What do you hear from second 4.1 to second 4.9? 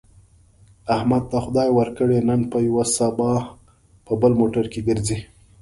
بل موټر کې